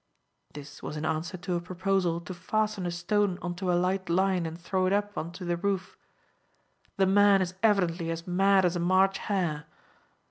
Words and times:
This 0.53 0.81
was 0.81 0.97
in 0.97 1.05
answer 1.05 1.37
to 1.37 1.53
a 1.55 1.61
proposal 1.61 2.19
to 2.21 2.33
fasten 2.33 2.87
a 2.87 2.89
stone 2.89 3.37
on 3.43 3.53
to 3.57 3.71
a 3.71 3.77
light 3.79 4.09
line 4.09 4.47
and 4.47 4.59
throw 4.59 4.87
it 4.87 4.93
up 4.93 5.15
on 5.15 5.31
to 5.33 5.45
the 5.45 5.57
roof. 5.57 5.95
"The 6.97 7.05
man 7.05 7.39
is 7.39 7.53
evidently 7.61 8.09
as 8.09 8.25
mad 8.25 8.65
as 8.65 8.75
a 8.75 8.79
March 8.79 9.19
hare." 9.19 9.65